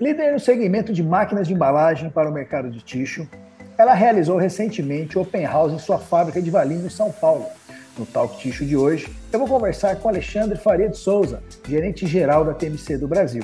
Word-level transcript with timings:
Líder 0.00 0.32
no 0.32 0.38
segmento 0.38 0.92
de 0.92 1.02
máquinas 1.02 1.48
de 1.48 1.54
embalagem 1.54 2.08
para 2.08 2.30
o 2.30 2.32
mercado 2.32 2.70
de 2.70 2.80
tixo, 2.80 3.28
ela 3.76 3.94
realizou 3.94 4.36
recentemente 4.36 5.18
o 5.18 5.22
Open 5.22 5.44
House 5.44 5.72
em 5.72 5.78
sua 5.80 5.98
fábrica 5.98 6.40
de 6.40 6.52
Valinhos, 6.52 6.94
São 6.94 7.10
Paulo. 7.10 7.46
No 7.98 8.06
Talk 8.06 8.38
Tixo 8.38 8.64
de 8.64 8.76
hoje, 8.76 9.12
eu 9.32 9.40
vou 9.40 9.48
conversar 9.48 9.96
com 9.96 10.08
Alexandre 10.08 10.56
Faria 10.56 10.88
de 10.88 10.96
Souza, 10.96 11.42
gerente-geral 11.66 12.44
da 12.44 12.54
TMC 12.54 12.96
do 12.96 13.08
Brasil. 13.08 13.42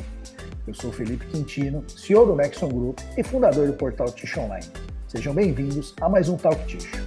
Eu 0.64 0.74
sou 0.74 0.92
Felipe 0.92 1.26
Quintino, 1.26 1.84
CEO 1.88 2.24
do 2.24 2.36
Nexon 2.36 2.68
Group 2.68 3.00
e 3.18 3.24
fundador 3.24 3.66
do 3.66 3.72
portal 3.72 4.06
Tixo 4.12 4.38
Online. 4.38 4.64
Sejam 5.08 5.34
bem-vindos 5.34 5.92
a 6.00 6.08
mais 6.08 6.28
um 6.28 6.36
Talk 6.36 6.64
Tixo. 6.68 7.02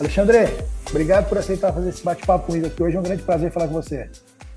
Alexandre, 0.00 0.71
obrigado 0.92 1.26
por 1.26 1.38
aceitar 1.38 1.72
fazer 1.72 1.88
esse 1.88 2.04
bate-papo 2.04 2.46
comigo 2.46 2.66
aqui 2.66 2.82
hoje. 2.82 2.96
É 2.96 3.00
um 3.00 3.02
grande 3.02 3.22
prazer 3.22 3.50
falar 3.50 3.66
com 3.66 3.72
você. 3.72 4.10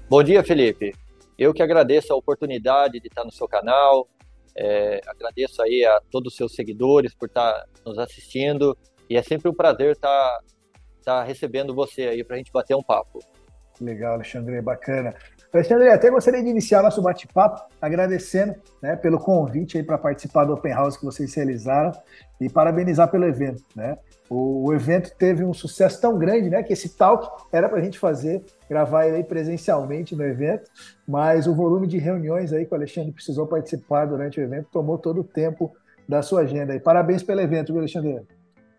Bom 0.09 0.21
dia, 0.21 0.44
Felipe. 0.44 0.94
Eu 1.39 1.53
que 1.53 1.63
agradeço 1.63 2.11
a 2.11 2.16
oportunidade 2.16 2.99
de 2.99 3.08
estar 3.08 3.23
no 3.23 3.31
seu 3.31 3.48
canal. 3.48 4.08
É, 4.53 4.99
agradeço 5.08 5.61
aí 5.61 5.85
a 5.85 6.02
todos 6.11 6.34
os 6.34 6.38
seus 6.38 6.53
seguidores 6.53 7.13
por 7.13 7.30
estar 7.30 7.66
nos 7.85 7.98
assistindo. 7.98 8.77
E 9.09 9.16
é 9.16 9.23
sempre 9.23 9.49
um 9.49 9.53
prazer 9.53 9.94
estar, 9.94 10.39
estar 10.99 11.23
recebendo 11.23 11.73
você 11.73 12.03
aí 12.03 12.21
para 12.21 12.36
a 12.36 12.38
gente 12.38 12.52
bater 12.52 12.75
um 12.75 12.83
papo. 12.83 13.20
Legal, 13.80 14.16
Alexandre, 14.16 14.61
bacana. 14.61 15.16
Alexandre, 15.55 15.90
até 15.90 16.09
gostaria 16.09 16.44
de 16.44 16.50
iniciar 16.50 16.84
nosso 16.84 17.02
bate-papo 17.02 17.62
agradecendo 17.82 18.55
né, 18.82 18.95
pelo 18.95 19.18
convite 19.18 19.81
para 19.84 19.98
participar 19.98 20.44
do 20.44 20.54
Open 20.54 20.73
House 20.73 20.98
que 20.98 21.05
vocês 21.05 21.34
realizaram 21.34 21.91
e 22.41 22.50
parabenizar 22.50 23.09
pelo 23.09 23.26
evento. 23.26 23.64
Né? 23.73 23.98
O, 24.30 24.68
o, 24.68 24.73
evento 24.73 25.16
teve 25.18 25.45
um 25.45 25.54
sucesso 25.54 26.02
tão 26.02 26.18
grande, 26.18 26.50
né, 26.50 26.62
que 26.62 26.73
esse 26.73 26.98
talk 26.98 27.26
era 27.54 27.70
para 27.70 27.80
a 27.80 27.81
gente 27.81 27.98
fazer, 27.98 28.44
gravar 28.70 29.08
ele 29.08 29.23
presencialmente 29.23 30.14
no 30.14 30.23
evento, 30.23 30.70
mas 31.08 31.48
o 31.48 31.56
volume 31.56 31.88
de 31.88 31.98
reuniões 31.98 32.52
aí 32.52 32.66
que 32.66 32.73
o 32.73 32.75
Alexandre 32.75 33.14
precisou 33.14 33.47
participar 33.47 34.06
durante 34.08 34.40
o 34.40 34.44
evento 34.44 34.67
tomou 34.72 34.97
todo 34.97 35.22
o 35.22 35.23
tempo 35.23 35.73
da 36.08 36.22
sua 36.22 36.42
agenda. 36.42 36.75
E 36.75 36.81
parabéns 36.81 37.23
pelo 37.23 37.40
evento, 37.40 37.72
viu, 37.72 37.80
Alexandre? 37.80 38.22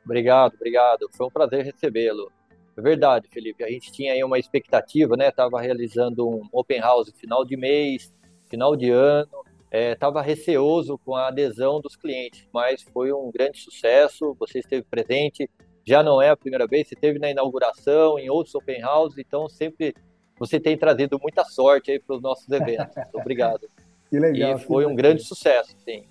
Obrigado, 0.05 0.55
obrigado. 0.55 1.09
Foi 1.17 1.27
um 1.27 1.31
prazer 1.31 1.65
recebê-lo. 1.65 2.31
É 2.77 2.83
verdade, 2.83 3.29
Felipe. 3.29 3.65
A 3.65 3.71
gente 3.71 3.91
tinha 3.91 4.13
aí 4.13 4.23
uma 4.23 4.39
expectativa, 4.39 5.17
né? 5.17 5.29
Estava 5.29 5.61
realizando 5.61 6.29
um 6.29 6.43
open 6.53 6.81
house 6.81 7.11
final 7.17 7.45
de 7.45 7.57
mês, 7.57 8.13
final 8.49 8.77
de 8.77 8.91
ano, 8.91 9.29
estava 9.73 10.21
é, 10.21 10.23
receoso 10.23 10.99
com 10.99 11.15
a 11.15 11.29
adesão 11.29 11.81
dos 11.81 11.97
clientes, 11.97 12.47
mas 12.53 12.83
foi 12.83 13.13
um 13.13 13.31
grande 13.31 13.59
sucesso. 13.59 14.37
Você 14.39 14.59
esteve 14.61 14.85
presente, 14.89 15.49
já 15.85 16.03
não 16.03 16.21
é 16.21 16.31
a 16.31 16.37
primeira 16.37 16.67
vez, 16.67 16.89
você 16.89 16.95
esteve 16.95 17.19
na 17.19 17.31
inauguração, 17.31 18.19
em 18.19 18.29
outros 18.29 18.55
open 18.55 18.85
houses, 18.85 19.19
então 19.19 19.49
sempre 19.49 19.95
você 20.39 20.61
tem 20.61 20.77
trazido 20.77 21.19
muita 21.21 21.45
sorte 21.45 21.91
aí 21.91 21.99
para 21.99 22.17
os 22.17 22.23
nossos 22.23 22.49
eventos. 22.51 22.95
Obrigado. 23.15 23.69
que 24.11 24.19
legal. 24.19 24.57
E 24.57 24.59
foi 24.61 24.85
um 24.85 24.95
grande 24.95 25.23
sucesso, 25.23 25.75
sim. 25.85 26.05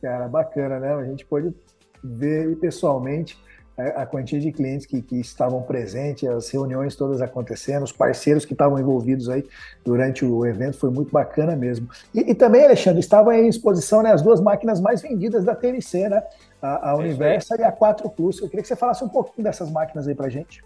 Cara, 0.00 0.26
bacana, 0.28 0.80
né? 0.80 0.94
A 0.94 1.04
gente 1.04 1.24
pode 1.24 1.54
ver 2.02 2.56
pessoalmente 2.58 3.38
a 3.76 4.06
quantia 4.06 4.38
de 4.38 4.52
clientes 4.52 4.86
que, 4.86 5.00
que, 5.00 5.18
estavam 5.18 5.62
presentes, 5.62 6.28
as 6.28 6.50
reuniões 6.50 6.94
todas 6.94 7.22
acontecendo, 7.22 7.82
os 7.82 7.92
parceiros 7.92 8.44
que 8.44 8.52
estavam 8.52 8.78
envolvidos 8.78 9.28
aí 9.28 9.44
durante 9.84 10.24
o 10.24 10.44
evento, 10.44 10.76
foi 10.76 10.90
muito 10.90 11.10
bacana 11.10 11.56
mesmo. 11.56 11.88
E, 12.14 12.20
e 12.30 12.34
também, 12.34 12.64
Alexandre, 12.64 13.00
estavam 13.00 13.32
em 13.32 13.48
exposição 13.48 14.02
né, 14.02 14.12
as 14.12 14.20
duas 14.20 14.40
máquinas 14.40 14.80
mais 14.80 15.00
vendidas 15.00 15.44
da 15.44 15.54
TNC, 15.54 16.08
né? 16.08 16.22
A, 16.60 16.90
a 16.90 16.96
Universa 16.96 17.56
e 17.58 17.64
a 17.64 17.72
4 17.72 18.08
Plus. 18.10 18.40
Eu 18.40 18.48
queria 18.48 18.62
que 18.62 18.68
você 18.68 18.76
falasse 18.76 19.02
um 19.02 19.08
pouquinho 19.08 19.44
dessas 19.44 19.70
máquinas 19.70 20.06
aí 20.06 20.14
para 20.14 20.28
gente. 20.28 20.62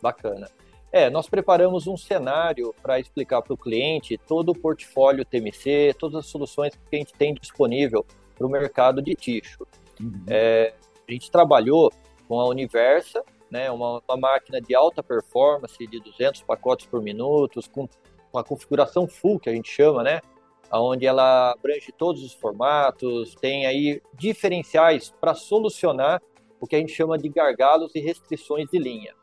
Bacana. 0.00 0.48
É, 0.90 1.08
nós 1.08 1.28
preparamos 1.28 1.86
um 1.86 1.96
cenário 1.96 2.74
para 2.82 2.98
explicar 2.98 3.40
para 3.40 3.54
o 3.54 3.56
cliente 3.56 4.18
todo 4.26 4.50
o 4.50 4.54
portfólio 4.54 5.24
TMC, 5.24 5.94
todas 5.98 6.18
as 6.18 6.26
soluções 6.26 6.74
que 6.90 6.96
a 6.96 6.98
gente 6.98 7.14
tem 7.14 7.34
disponível 7.34 8.04
para 8.36 8.46
o 8.46 8.50
mercado 8.50 9.00
de 9.00 9.14
tixo. 9.14 9.66
Uhum. 10.00 10.24
É, 10.26 10.74
a 11.08 11.12
gente 11.12 11.30
trabalhou 11.30 11.90
com 12.28 12.40
a 12.40 12.48
Universa, 12.48 13.22
né, 13.50 13.70
uma, 13.70 14.02
uma, 14.08 14.16
máquina 14.16 14.60
de 14.60 14.74
alta 14.74 15.02
performance 15.02 15.86
de 15.86 16.00
200 16.00 16.42
pacotes 16.42 16.86
por 16.86 17.02
minuto, 17.02 17.60
com 17.70 17.88
uma 18.32 18.42
configuração 18.42 19.06
full 19.06 19.38
que 19.38 19.50
a 19.50 19.54
gente 19.54 19.70
chama, 19.70 20.02
né, 20.02 20.20
onde 20.72 21.06
ela 21.06 21.52
abrange 21.52 21.92
todos 21.92 22.22
os 22.22 22.32
formatos, 22.32 23.34
tem 23.34 23.66
aí 23.66 24.00
diferenciais 24.14 25.12
para 25.20 25.34
solucionar 25.34 26.22
o 26.58 26.66
que 26.66 26.76
a 26.76 26.78
gente 26.78 26.92
chama 26.92 27.18
de 27.18 27.28
gargalos 27.28 27.94
e 27.94 28.00
restrições 28.00 28.68
de 28.70 28.78
linha. 28.78 29.14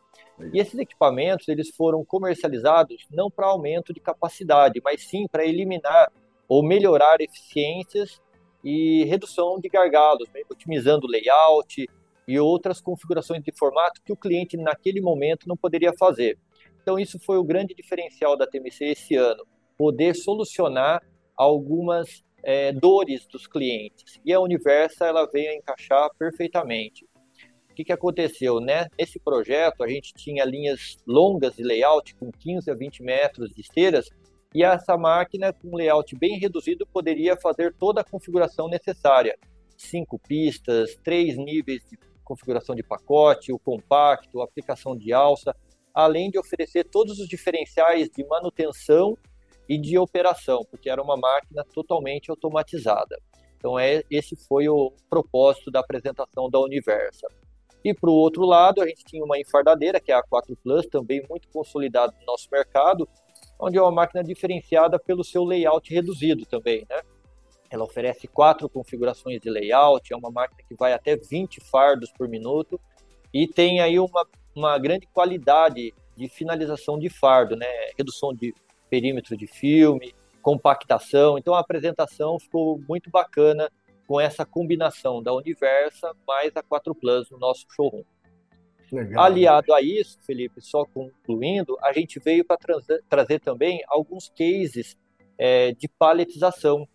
E 0.54 0.60
esses 0.60 0.78
equipamentos 0.80 1.48
eles 1.48 1.70
foram 1.70 2.06
comercializados 2.06 3.08
não 3.12 3.30
para 3.30 3.48
aumento 3.48 3.94
de 3.94 4.00
capacidade, 4.00 4.80
mas 4.84 5.04
sim 5.04 5.26
para 5.30 5.46
eliminar 5.46 6.12
ou 6.48 6.64
melhorar 6.64 7.20
eficiências 7.20 8.22
e 8.64 9.04
redução 9.06 9.60
de 9.60 9.70
gargalos, 9.70 10.30
né, 10.34 10.42
otimizando 10.50 11.08
o 11.08 11.10
layout, 11.10 11.88
e 12.30 12.40
outras 12.40 12.80
configurações 12.80 13.44
de 13.44 13.52
formato 13.58 14.04
que 14.06 14.14
o 14.14 14.16
cliente 14.16 14.56
naquele 14.56 15.02
momento 15.02 15.48
não 15.48 15.58
poderia 15.58 15.92
fazer. 15.98 16.38
Então 16.80 17.00
isso 17.00 17.18
foi 17.20 17.40
o 17.40 17.44
grande 17.44 17.74
diferencial 17.74 18.38
da 18.38 18.46
TMC 18.46 18.86
esse 18.86 19.16
ano, 19.16 19.44
poder 19.76 20.16
solucionar 20.16 21.02
algumas 21.36 22.24
é, 22.44 22.72
dores 22.72 23.26
dos 23.26 23.48
clientes. 23.48 24.22
E 24.24 24.32
a 24.32 24.40
Universa 24.40 25.08
ela 25.08 25.26
veio 25.26 25.50
a 25.50 25.56
encaixar 25.56 26.08
perfeitamente. 26.20 27.04
O 27.72 27.74
que, 27.74 27.86
que 27.86 27.94
aconteceu? 27.94 28.60
Né? 28.60 28.86
Nesse 29.00 29.20
projeto, 29.20 29.84
a 29.84 29.88
gente 29.88 30.14
tinha 30.14 30.46
linhas 30.46 30.98
longas 31.08 31.56
de 31.56 31.64
layout, 31.64 32.14
com 32.14 32.32
15 32.32 32.70
a 32.70 32.76
20 32.76 33.02
metros 33.02 33.50
de 33.56 33.62
esteiras, 33.62 34.08
e 34.54 34.64
essa 34.64 34.96
máquina, 34.96 35.52
com 35.52 35.70
um 35.70 35.78
layout 35.78 36.16
bem 36.16 36.38
reduzido, 36.38 36.86
poderia 36.86 37.36
fazer 37.38 37.74
toda 37.74 38.02
a 38.02 38.04
configuração 38.04 38.68
necessária. 38.68 39.36
Cinco 39.78 40.20
pistas, 40.20 40.96
três 41.04 41.36
níveis 41.38 41.82
de 41.90 41.98
configuração 42.30 42.76
de 42.76 42.84
pacote, 42.84 43.52
o 43.52 43.58
compacto, 43.58 44.40
a 44.40 44.44
aplicação 44.44 44.96
de 44.96 45.12
alça, 45.12 45.56
além 45.92 46.30
de 46.30 46.38
oferecer 46.38 46.84
todos 46.86 47.20
os 47.20 47.28
diferenciais 47.28 48.08
de 48.10 48.24
manutenção 48.26 49.18
e 49.68 49.80
de 49.80 49.98
operação, 49.98 50.64
porque 50.70 50.90
era 50.90 51.02
uma 51.02 51.18
máquina 51.18 51.66
totalmente 51.74 52.30
automatizada. 52.30 53.20
Então, 53.58 53.78
é, 53.78 54.04
esse 54.10 54.36
foi 54.36 54.70
o 54.70 54.94
propósito 55.10 55.72
da 55.72 55.80
apresentação 55.80 56.50
da 56.50 56.60
Universa. 56.60 57.28
E 57.84 57.94
para 57.94 58.10
o 58.10 58.14
outro 58.14 58.46
lado, 58.46 58.82
a 58.82 58.88
gente 58.88 59.04
tinha 59.04 59.24
uma 59.24 59.40
enfardadeira, 59.40 60.00
que 60.00 60.12
é 60.12 60.16
a 60.16 60.24
4 60.24 60.56
Plus, 60.64 60.86
também 60.86 61.26
muito 61.30 61.48
consolidada 61.50 62.14
no 62.20 62.26
nosso 62.26 62.48
mercado, 62.52 63.08
onde 63.60 63.78
é 63.78 63.82
uma 63.82 63.92
máquina 63.92 64.24
diferenciada 64.24 65.00
pelo 65.00 65.24
seu 65.24 65.44
layout 65.44 65.94
reduzido 65.94 66.46
também, 66.46 66.86
né? 66.90 67.02
Ela 67.70 67.84
oferece 67.84 68.28
quatro 68.28 68.68
configurações 68.68 69.40
de 69.40 69.50
layout, 69.50 70.12
é 70.12 70.16
uma 70.18 70.32
máquina 70.32 70.62
que 70.68 70.76
vai 70.76 70.94
até 70.94 71.16
20 71.16 71.62
fardos 71.62 72.12
por 72.12 72.28
minuto 72.28 72.80
e 73.34 73.48
tem 73.48 73.80
aí 73.80 74.00
uma, 74.00 74.26
uma 74.56 74.78
grande 74.78 75.08
qualidade 75.08 75.94
de 76.16 76.28
finalização 76.28 76.98
de 76.98 77.10
fardo, 77.10 77.56
né? 77.56 77.68
Redução 77.98 78.34
de 78.34 78.54
perímetro 78.90 79.38
de 79.38 79.48
filme, 79.48 80.14
compactação. 80.42 81.38
Então 81.38 81.54
a 81.54 81.60
apresentação 81.60 82.40
ficou 82.40 82.82
muito 82.88 83.10
bacana 83.10 83.70
com 84.08 84.20
essa 84.20 84.46
combinação 84.46 85.22
da 85.22 85.34
Universa 85.34 86.16
mais 86.28 86.52
a 86.56 86.64
4 86.64 86.96
Plus 86.96 87.30
no 87.30 87.38
nosso 87.38 87.66
showroom. 87.70 88.04
Legal, 88.92 89.24
Aliado 89.24 89.72
a 89.72 89.82
isso, 89.82 90.18
Felipe, 90.24 90.62
só 90.62 90.84
concluindo, 90.84 91.78
a 91.80 91.94
gente 91.94 92.20
veio 92.20 92.44
para 92.44 92.58
trazer 93.08 93.40
também 93.40 93.84
alguns 93.88 94.30
cases 94.30 94.98
é, 95.38 95.72
de 95.74 95.88
paletização 95.88 96.88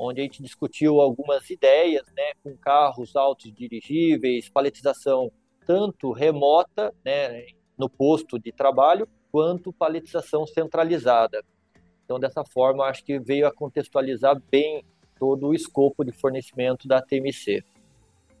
onde 0.00 0.20
a 0.20 0.24
gente 0.24 0.42
discutiu 0.42 1.00
algumas 1.00 1.50
ideias, 1.50 2.04
né, 2.16 2.32
com 2.42 2.56
carros 2.56 3.14
autos 3.14 3.52
dirigíveis, 3.52 4.48
paletização 4.48 5.30
tanto 5.66 6.10
remota, 6.10 6.92
né, 7.04 7.44
no 7.78 7.88
posto 7.88 8.38
de 8.38 8.50
trabalho, 8.50 9.06
quanto 9.30 9.72
paletização 9.72 10.46
centralizada. 10.46 11.44
Então, 12.04 12.18
dessa 12.18 12.42
forma, 12.44 12.86
acho 12.86 13.04
que 13.04 13.18
veio 13.20 13.46
a 13.46 13.52
contextualizar 13.52 14.40
bem 14.50 14.82
todo 15.18 15.48
o 15.48 15.54
escopo 15.54 16.02
de 16.02 16.12
fornecimento 16.12 16.88
da 16.88 17.00
TMC. 17.00 17.62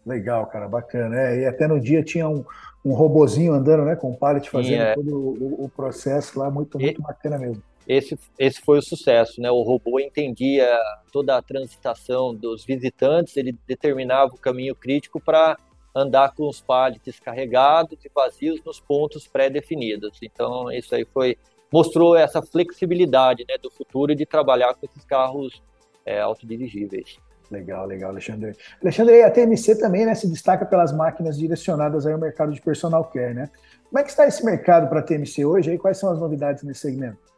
Legal, 0.04 0.46
cara, 0.46 0.66
bacana. 0.66 1.20
É, 1.20 1.40
e 1.42 1.46
até 1.46 1.68
no 1.68 1.78
dia 1.78 2.02
tinha 2.02 2.28
um, 2.28 2.44
um 2.84 2.94
robozinho 2.94 3.52
andando, 3.52 3.84
né, 3.84 3.94
com 3.94 4.10
o 4.10 4.16
pallet 4.16 4.48
fazendo 4.48 4.72
Sim, 4.72 4.80
é. 4.80 4.94
todo 4.94 5.14
o, 5.14 5.64
o, 5.64 5.68
processo 5.68 6.38
lá, 6.38 6.50
muito, 6.50 6.80
muito 6.80 7.00
e, 7.00 7.02
bacana 7.02 7.38
mesmo 7.38 7.62
esse, 7.90 8.16
esse 8.38 8.60
foi 8.60 8.78
o 8.78 8.82
sucesso, 8.82 9.40
né? 9.40 9.50
O 9.50 9.62
robô 9.62 9.98
entendia 9.98 10.78
toda 11.12 11.36
a 11.36 11.42
transitação 11.42 12.32
dos 12.32 12.64
visitantes, 12.64 13.36
ele 13.36 13.58
determinava 13.66 14.32
o 14.32 14.38
caminho 14.38 14.76
crítico 14.76 15.20
para 15.20 15.56
andar 15.92 16.32
com 16.32 16.48
os 16.48 16.60
pallets 16.60 17.18
carregados 17.18 17.98
e 18.04 18.08
vazios 18.14 18.62
nos 18.64 18.78
pontos 18.78 19.26
pré-definidos. 19.26 20.20
Então, 20.22 20.70
isso 20.70 20.94
aí 20.94 21.04
foi 21.04 21.36
mostrou 21.72 22.16
essa 22.16 22.40
flexibilidade 22.40 23.44
né, 23.48 23.56
do 23.60 23.70
futuro 23.70 24.14
de 24.14 24.24
trabalhar 24.24 24.72
com 24.74 24.86
esses 24.86 25.04
carros 25.04 25.60
é, 26.06 26.20
autodirigíveis. 26.20 27.18
Legal, 27.50 27.86
legal, 27.86 28.10
Alexandre. 28.10 28.56
Alexandre, 28.80 29.22
a 29.24 29.30
TMC 29.32 29.80
também 29.80 30.06
né, 30.06 30.14
se 30.14 30.28
destaca 30.28 30.64
pelas 30.64 30.92
máquinas 30.92 31.36
direcionadas 31.36 32.06
ao 32.06 32.18
mercado 32.18 32.52
de 32.52 32.60
personal 32.60 33.04
care, 33.06 33.34
né? 33.34 33.50
Como 33.88 33.98
é 33.98 34.04
que 34.04 34.10
está 34.10 34.28
esse 34.28 34.44
mercado 34.44 34.88
para 34.88 35.00
a 35.00 35.02
TMC 35.02 35.44
hoje 35.44 35.72
e 35.72 35.78
quais 35.78 35.98
são 35.98 36.12
as 36.12 36.20
novidades 36.20 36.62
nesse 36.62 36.82
segmento? 36.82 37.29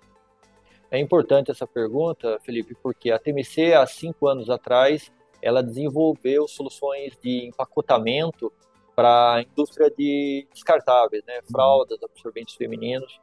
É 0.92 0.98
importante 0.98 1.50
essa 1.50 1.66
pergunta, 1.66 2.38
Felipe, 2.44 2.74
porque 2.82 3.10
a 3.10 3.18
TMC, 3.18 3.72
há 3.72 3.86
cinco 3.86 4.28
anos 4.28 4.50
atrás, 4.50 5.10
ela 5.40 5.62
desenvolveu 5.62 6.46
soluções 6.46 7.16
de 7.16 7.46
empacotamento 7.46 8.52
para 8.94 9.36
a 9.36 9.42
indústria 9.42 9.90
de 9.90 10.46
descartáveis, 10.52 11.24
né? 11.24 11.40
fraldas, 11.50 11.98
absorventes 12.02 12.56
femininos. 12.56 13.18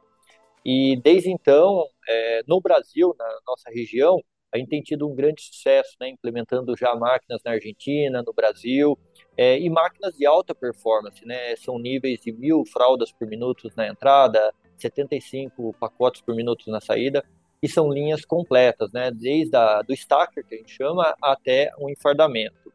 E 0.64 0.96
desde 0.96 1.30
então, 1.30 1.86
é, 2.08 2.42
no 2.44 2.60
Brasil, 2.60 3.14
na 3.16 3.38
nossa 3.46 3.70
região, 3.70 4.20
a 4.52 4.58
gente 4.58 4.68
tem 4.68 4.82
tido 4.82 5.08
um 5.08 5.14
grande 5.14 5.40
sucesso, 5.40 5.96
né? 6.00 6.08
implementando 6.08 6.76
já 6.76 6.92
máquinas 6.96 7.40
na 7.44 7.52
Argentina, 7.52 8.20
no 8.20 8.32
Brasil, 8.32 8.98
é, 9.36 9.56
e 9.60 9.70
máquinas 9.70 10.16
de 10.16 10.26
alta 10.26 10.56
performance, 10.56 11.24
né? 11.24 11.54
São 11.54 11.78
níveis 11.78 12.20
de 12.20 12.32
mil 12.32 12.64
fraldas 12.66 13.12
por 13.12 13.28
minuto 13.28 13.70
na 13.76 13.86
entrada, 13.86 14.52
75 14.76 15.72
pacotes 15.78 16.20
por 16.20 16.34
minuto 16.34 16.68
na 16.68 16.80
saída, 16.80 17.24
e 17.62 17.68
são 17.68 17.90
linhas 17.90 18.24
completas, 18.24 18.92
né? 18.92 19.10
Desde 19.10 19.54
a, 19.56 19.82
do 19.82 19.92
stacker, 19.92 20.44
que 20.46 20.54
a 20.54 20.58
gente 20.58 20.72
chama, 20.72 21.14
até 21.20 21.70
o 21.78 21.86
um 21.86 21.90
enfardamento. 21.90 22.72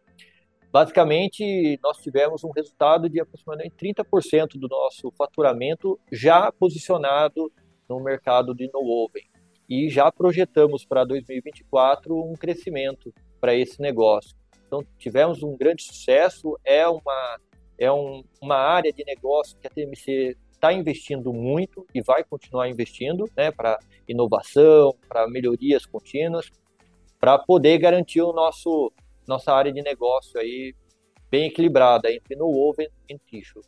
Basicamente, 0.72 1.80
nós 1.82 1.98
tivemos 1.98 2.44
um 2.44 2.52
resultado 2.52 3.10
de 3.10 3.20
aproximadamente 3.20 3.76
30% 3.78 4.60
do 4.60 4.68
nosso 4.68 5.10
faturamento 5.12 5.98
já 6.12 6.52
posicionado 6.52 7.52
no 7.88 8.00
mercado 8.02 8.54
de 8.54 8.70
no-oven. 8.74 9.24
E 9.70 9.90
já 9.90 10.12
projetamos 10.12 10.86
para 10.86 11.06
2024 11.06 12.14
um 12.14 12.34
crescimento 12.34 13.14
para 13.40 13.56
esse 13.56 13.82
negócio. 13.82 14.36
Então, 14.68 14.84
tivemos 14.98 15.42
um 15.42 15.56
grande 15.56 15.84
sucesso, 15.84 16.60
é 16.64 16.88
uma, 16.88 17.40
é 17.78 17.92
um, 17.92 18.24
uma 18.42 18.58
área 18.58 18.92
de 18.92 19.04
negócio 19.06 19.58
que 19.58 19.68
a 19.68 19.70
TMC 19.70 20.36
está 20.66 20.74
investindo 20.74 21.32
muito 21.32 21.86
e 21.94 22.02
vai 22.02 22.24
continuar 22.24 22.68
investindo 22.68 23.30
né, 23.38 23.52
para 23.52 23.78
inovação, 24.08 24.96
para 25.08 25.28
melhorias 25.28 25.86
contínuas, 25.86 26.50
para 27.20 27.38
poder 27.38 27.78
garantir 27.78 28.22
o 28.22 28.34
nosso 28.34 28.92
nossa 29.28 29.52
área 29.52 29.72
de 29.72 29.82
negócio 29.82 30.40
aí 30.40 30.76
bem 31.32 31.48
equilibrada 31.48 32.12
entre 32.12 32.36
no 32.36 32.48
oven 32.48 32.88
e 33.10 33.18
tissue. 33.18 33.62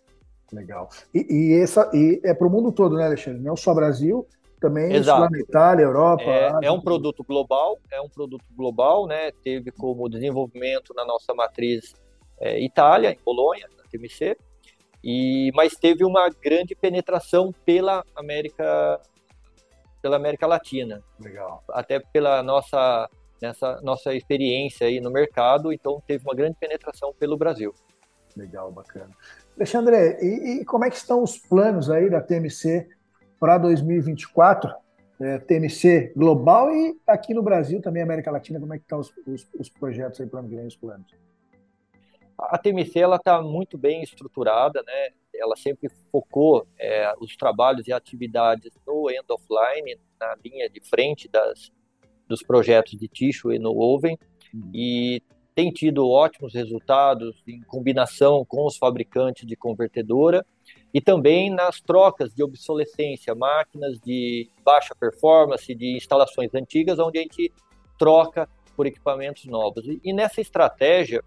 Legal. 0.53 0.87
E, 1.13 1.25
e, 1.29 1.61
essa, 1.61 1.89
e 1.93 2.21
é 2.23 2.33
para 2.33 2.47
o 2.47 2.49
mundo 2.49 2.71
todo, 2.71 2.95
né, 2.95 3.05
Alexandre? 3.05 3.41
Não 3.41 3.55
só 3.55 3.73
Brasil, 3.73 4.25
também 4.61 4.93
Exato. 4.93 5.31
na 5.31 5.39
Itália, 5.39 5.83
Europa. 5.83 6.23
É, 6.23 6.51
é, 6.63 6.71
um 6.71 6.79
produto 6.79 7.23
global, 7.23 7.79
é 7.91 7.99
um 7.99 8.07
produto 8.07 8.45
global, 8.55 9.07
né? 9.07 9.31
Teve 9.43 9.71
como 9.71 10.07
desenvolvimento 10.07 10.93
na 10.95 11.03
nossa 11.03 11.33
matriz 11.33 11.95
é, 12.39 12.63
Itália, 12.63 13.11
em 13.11 13.19
Bolonha, 13.25 13.67
na 13.75 13.83
TMC, 13.89 14.37
e 15.09 15.53
mas 15.55 15.73
teve 15.73 16.03
uma 16.03 16.29
grande 16.29 16.75
penetração 16.75 17.53
pela 17.65 18.03
América 18.13 18.99
pela 20.01 20.17
América 20.17 20.45
Latina. 20.45 21.01
Legal. 21.17 21.63
Até 21.69 21.97
pela 21.97 22.43
nossa 22.43 23.09
nessa 23.41 23.79
nossa 23.81 24.13
experiência 24.13 24.85
aí 24.85 24.99
no 24.99 25.09
mercado, 25.09 25.71
então 25.71 26.03
teve 26.05 26.25
uma 26.25 26.35
grande 26.35 26.57
penetração 26.59 27.13
pelo 27.17 27.37
Brasil. 27.37 27.73
Legal, 28.35 28.69
bacana. 28.69 29.11
Alexandre, 29.55 30.17
e, 30.21 30.59
e 30.59 30.65
como 30.65 30.83
é 30.83 30.89
que 30.89 30.97
estão 30.97 31.23
os 31.23 31.37
planos 31.37 31.89
aí 31.89 32.09
da 32.09 32.19
TMC 32.19 32.89
para 33.39 33.57
2024? 33.57 34.75
É, 35.19 35.39
TMC 35.39 36.13
global 36.15 36.69
e 36.71 36.95
aqui 37.07 37.33
no 37.33 37.41
Brasil 37.41 37.81
também, 37.81 38.03
América 38.03 38.29
Latina, 38.29 38.59
como 38.59 38.73
é 38.73 38.77
que 38.77 38.83
estão 38.83 38.99
os, 38.99 39.11
os, 39.25 39.47
os 39.57 39.69
projetos 39.69 40.19
aí 40.19 40.29
vem, 40.47 40.67
os 40.67 40.75
planos? 40.75 41.07
A 42.37 42.57
TMC 42.57 42.99
ela 42.99 43.15
está 43.15 43.41
muito 43.41 43.77
bem 43.77 44.03
estruturada, 44.03 44.83
né? 44.83 45.09
Ela 45.35 45.55
sempre 45.55 45.89
focou 46.11 46.67
é, 46.79 47.13
os 47.19 47.35
trabalhos 47.35 47.87
e 47.87 47.93
atividades 47.93 48.71
no 48.85 49.09
end 49.09 49.25
of 49.29 49.43
line, 49.49 49.99
na 50.19 50.35
linha 50.43 50.69
de 50.69 50.79
frente 50.81 51.27
das, 51.27 51.71
dos 52.27 52.43
projetos 52.43 52.97
de 52.97 53.07
tissue 53.07 53.55
e 53.55 53.59
no 53.59 53.77
oven, 53.77 54.17
uhum. 54.53 54.71
e 54.73 55.21
tem 55.57 55.71
tido 55.71 56.07
ótimos 56.07 56.53
resultados 56.53 57.41
em 57.47 57.59
combinação 57.61 58.45
com 58.45 58.65
os 58.67 58.77
fabricantes 58.77 59.47
de 59.47 59.55
convertedora 59.55 60.45
e 60.93 61.01
também 61.01 61.49
nas 61.49 61.81
trocas 61.81 62.31
de 62.31 62.43
obsolescência, 62.43 63.33
máquinas 63.33 63.99
de 63.99 64.51
baixa 64.63 64.93
performance, 64.93 65.73
de 65.73 65.97
instalações 65.97 66.53
antigas, 66.53 66.99
onde 66.99 67.17
a 67.17 67.21
gente 67.23 67.51
troca 67.97 68.47
por 68.75 68.85
equipamentos 68.85 69.45
novos. 69.45 69.83
E 70.03 70.13
nessa 70.13 70.39
estratégia, 70.39 71.23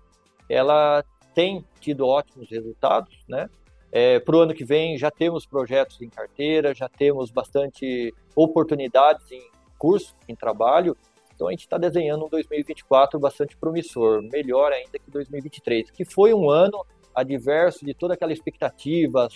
ela 0.51 1.05
tem 1.33 1.65
tido 1.81 2.07
ótimos 2.07 2.51
resultados, 2.51 3.17
né? 3.29 3.49
É, 3.93 4.21
Para 4.21 4.37
o 4.37 4.41
ano 4.41 4.55
que 4.55 4.65
vem 4.65 4.99
já 4.99 5.11
temos 5.11 5.47
projetos 5.47 6.01
em 6.01 6.09
carteira, 6.09 6.75
já 6.75 6.89
temos 6.89 7.31
bastante 7.31 8.15
oportunidades 8.37 9.31
em 9.31 9.43
curso, 9.79 10.15
em 10.29 10.35
trabalho. 10.35 10.97
Então 11.35 11.49
a 11.49 11.51
gente 11.53 11.63
está 11.63 11.79
desenhando 11.79 12.27
um 12.27 12.29
2024 12.29 13.19
bastante 13.19 13.57
promissor, 13.57 14.23
melhor 14.23 14.73
ainda 14.73 14.99
que 14.99 15.11
2023, 15.11 15.91
que 15.91 16.05
foi 16.05 16.35
um 16.35 16.51
ano 16.51 16.85
adverso 17.15 17.85
de 17.85 17.95
toda 17.95 18.15
aquela 18.15 18.33
expectativa 18.33 19.29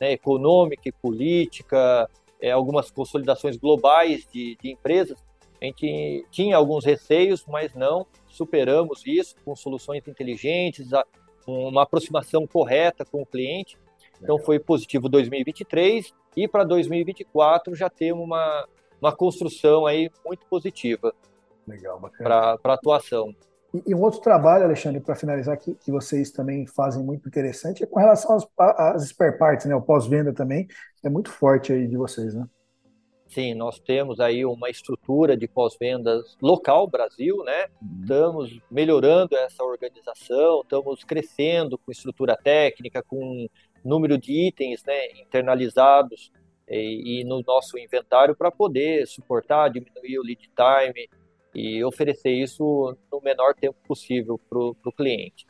né, 0.00 0.12
econômica 0.12 0.88
e 0.88 0.92
política, 0.92 2.08
é, 2.40 2.50
algumas 2.50 2.90
consolidações 2.90 3.56
globais 3.56 4.26
de, 4.32 4.56
de 4.60 4.70
empresas. 4.70 5.22
A 5.60 5.64
gente 5.66 6.26
tinha 6.30 6.56
alguns 6.56 6.84
receios, 6.84 7.44
mas 7.46 7.74
não 7.74 8.06
superamos 8.28 9.02
isso 9.06 9.34
com 9.44 9.54
soluções 9.54 10.06
inteligentes, 10.06 10.88
uma 11.46 11.82
aproximação 11.82 12.46
correta 12.46 13.04
com 13.04 13.22
o 13.22 13.26
cliente. 13.26 13.78
Então 14.22 14.38
foi 14.38 14.58
positivo 14.58 15.08
2023 15.08 16.12
e 16.36 16.48
para 16.48 16.64
2024 16.64 17.74
já 17.74 17.90
temos 17.90 18.24
uma, 18.24 18.66
uma 19.00 19.14
construção 19.14 19.86
aí 19.86 20.10
muito 20.24 20.46
positiva. 20.46 21.12
Para 22.62 22.74
atuação. 22.74 23.34
E, 23.72 23.90
e, 23.90 23.94
um 23.94 24.00
outro 24.00 24.20
trabalho, 24.20 24.64
Alexandre, 24.64 25.00
para 25.00 25.14
finalizar, 25.14 25.56
que, 25.56 25.74
que 25.74 25.92
vocês 25.92 26.30
também 26.30 26.66
fazem 26.66 27.04
muito 27.04 27.28
interessante, 27.28 27.84
é 27.84 27.86
com 27.86 28.00
relação 28.00 28.34
às, 28.36 28.46
às 28.58 29.08
spare 29.08 29.38
parts, 29.38 29.66
né? 29.66 29.74
O 29.74 29.82
pós-venda 29.82 30.32
também 30.32 30.66
é 31.04 31.08
muito 31.08 31.30
forte 31.30 31.72
aí 31.72 31.86
de 31.86 31.96
vocês, 31.96 32.34
né? 32.34 32.46
Sim, 33.30 33.54
nós 33.54 33.78
temos 33.78 34.18
aí 34.18 34.44
uma 34.44 34.68
estrutura 34.68 35.36
de 35.36 35.46
pós-vendas 35.46 36.36
local, 36.42 36.88
Brasil, 36.88 37.44
né? 37.44 37.66
Uhum. 37.80 38.00
Estamos 38.00 38.60
melhorando 38.68 39.36
essa 39.36 39.62
organização, 39.62 40.62
estamos 40.62 41.04
crescendo 41.04 41.78
com 41.78 41.92
estrutura 41.92 42.36
técnica, 42.36 43.04
com 43.04 43.48
número 43.84 44.18
de 44.18 44.32
itens 44.48 44.82
né, 44.84 45.12
internalizados 45.12 46.32
e, 46.68 47.20
e 47.20 47.24
no 47.24 47.40
nosso 47.46 47.78
inventário 47.78 48.34
para 48.34 48.50
poder 48.50 49.06
suportar, 49.06 49.70
diminuir 49.70 50.18
o 50.18 50.24
lead 50.24 50.50
time 50.56 51.08
e 51.54 51.84
oferecer 51.84 52.32
isso 52.32 52.96
no 53.12 53.20
menor 53.20 53.54
tempo 53.54 53.78
possível 53.86 54.40
para 54.48 54.58
o 54.58 54.92
cliente. 54.92 55.46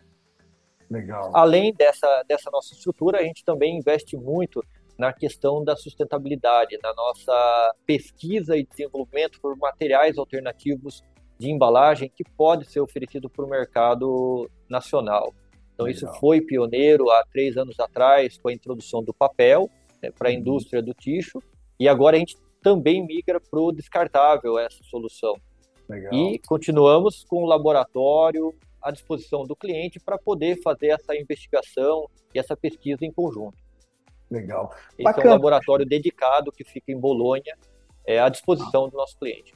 Legal. 0.90 1.30
Além 1.34 1.72
dessa, 1.72 2.24
dessa 2.28 2.50
nossa 2.50 2.74
estrutura, 2.74 3.20
a 3.20 3.22
gente 3.22 3.42
também 3.42 3.78
investe 3.78 4.18
muito 4.18 4.62
na 5.00 5.14
questão 5.14 5.64
da 5.64 5.74
sustentabilidade, 5.74 6.78
na 6.82 6.92
nossa 6.92 7.74
pesquisa 7.86 8.54
e 8.54 8.66
desenvolvimento 8.66 9.40
por 9.40 9.56
materiais 9.56 10.18
alternativos 10.18 11.02
de 11.38 11.50
embalagem 11.50 12.12
que 12.14 12.22
pode 12.22 12.66
ser 12.66 12.80
oferecido 12.80 13.30
para 13.30 13.46
o 13.46 13.48
mercado 13.48 14.46
nacional. 14.68 15.32
Então, 15.72 15.86
Legal. 15.86 15.96
isso 15.96 16.20
foi 16.20 16.42
pioneiro 16.42 17.10
há 17.10 17.24
três 17.32 17.56
anos 17.56 17.80
atrás 17.80 18.36
com 18.36 18.50
a 18.50 18.52
introdução 18.52 19.02
do 19.02 19.14
papel 19.14 19.70
né, 20.02 20.10
para 20.10 20.28
a 20.28 20.32
uhum. 20.32 20.38
indústria 20.38 20.82
do 20.82 20.92
ticho, 20.92 21.42
e 21.78 21.88
agora 21.88 22.16
a 22.16 22.18
gente 22.18 22.36
também 22.62 23.02
migra 23.02 23.40
para 23.40 23.58
o 23.58 23.72
descartável 23.72 24.58
essa 24.58 24.84
solução. 24.84 25.34
Legal. 25.88 26.12
E 26.12 26.38
continuamos 26.46 27.24
com 27.24 27.42
o 27.42 27.46
laboratório 27.46 28.54
à 28.82 28.90
disposição 28.90 29.44
do 29.44 29.56
cliente 29.56 29.98
para 29.98 30.18
poder 30.18 30.60
fazer 30.60 30.88
essa 30.88 31.16
investigação 31.16 32.06
e 32.34 32.38
essa 32.38 32.54
pesquisa 32.54 33.02
em 33.02 33.10
conjunto. 33.10 33.69
Legal. 34.30 34.72
Esse 34.92 35.02
Bacana. 35.02 35.26
é 35.26 35.28
um 35.28 35.32
laboratório 35.32 35.86
dedicado 35.86 36.52
que 36.52 36.64
fica 36.64 36.92
em 36.92 36.98
Bolonha, 36.98 37.56
é, 38.06 38.20
à 38.20 38.28
disposição 38.28 38.88
do 38.88 38.96
nosso 38.96 39.18
cliente. 39.18 39.54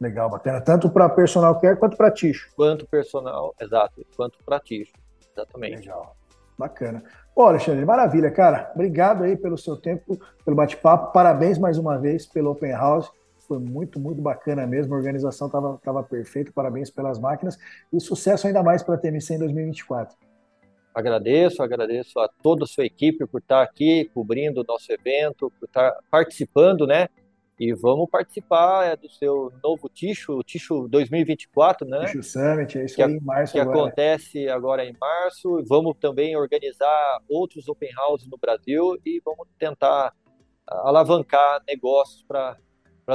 Legal, 0.00 0.28
bacana. 0.28 0.60
Tanto 0.60 0.90
para 0.90 1.08
personal 1.08 1.58
care 1.58 1.78
quanto 1.78 1.96
para 1.96 2.10
ticho. 2.10 2.50
Quanto 2.54 2.86
personal, 2.86 3.54
exato, 3.60 4.04
quanto 4.16 4.38
para 4.44 4.60
ticho. 4.60 4.92
Exatamente. 5.32 5.80
Legal. 5.80 6.14
Bacana. 6.58 7.02
Pô, 7.34 7.42
Alexandre, 7.42 7.84
maravilha, 7.84 8.30
cara. 8.30 8.70
Obrigado 8.74 9.24
aí 9.24 9.36
pelo 9.36 9.58
seu 9.58 9.76
tempo, 9.76 10.18
pelo 10.44 10.56
bate-papo. 10.56 11.12
Parabéns 11.12 11.58
mais 11.58 11.78
uma 11.78 11.98
vez 11.98 12.26
pelo 12.26 12.50
Open 12.50 12.72
House. 12.72 13.10
Foi 13.46 13.58
muito, 13.58 14.00
muito 14.00 14.20
bacana 14.20 14.66
mesmo. 14.66 14.94
A 14.94 14.96
organização 14.96 15.46
estava 15.46 15.78
tava 15.82 16.02
perfeita. 16.02 16.50
Parabéns 16.54 16.90
pelas 16.90 17.18
máquinas. 17.18 17.58
E 17.92 18.00
sucesso 18.00 18.46
ainda 18.46 18.62
mais 18.62 18.82
para 18.82 18.94
a 18.94 18.98
TMC 18.98 19.34
em 19.34 19.38
2024. 19.38 20.16
Agradeço, 20.96 21.62
agradeço 21.62 22.18
a 22.18 22.26
toda 22.26 22.64
a 22.64 22.66
sua 22.66 22.86
equipe 22.86 23.26
por 23.26 23.42
estar 23.42 23.60
aqui 23.60 24.10
cobrindo 24.14 24.62
o 24.62 24.64
nosso 24.66 24.90
evento, 24.90 25.52
por 25.60 25.66
estar 25.66 25.94
participando, 26.10 26.86
né, 26.86 27.08
E 27.60 27.74
vamos 27.74 28.08
participar 28.08 28.86
é, 28.86 28.96
do 28.96 29.06
seu 29.10 29.52
novo 29.62 29.90
Ticho, 29.90 30.38
o 30.38 30.42
Ticho 30.42 30.88
2024, 30.88 31.86
né? 31.86 32.06
Ticho 32.06 32.22
Summit, 32.22 32.78
é 32.78 32.84
isso 32.86 32.96
que, 32.96 33.02
aí 33.02 33.12
em 33.12 33.20
março 33.20 33.52
Que 33.52 33.60
agora. 33.60 33.78
acontece 33.78 34.48
agora 34.48 34.86
em 34.86 34.96
março. 34.98 35.62
Vamos 35.68 35.98
também 36.00 36.34
organizar 36.34 37.18
outros 37.28 37.68
open 37.68 37.90
houses 37.98 38.26
no 38.26 38.38
Brasil 38.38 38.98
e 39.04 39.20
vamos 39.22 39.46
tentar 39.58 40.14
alavancar 40.66 41.62
negócios 41.68 42.22
para 42.26 42.56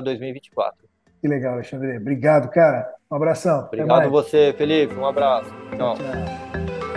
2024. 0.02 0.88
Que 1.20 1.28
legal, 1.28 1.54
Alexandre. 1.54 1.98
Obrigado, 1.98 2.48
cara. 2.52 2.94
Um 3.12 3.16
abração. 3.16 3.66
Obrigado 3.66 4.10
você, 4.12 4.54
Felipe. 4.54 4.94
Um 4.94 5.06
abraço. 5.06 5.50
tchau. 5.76 5.96
tchau. 5.96 6.91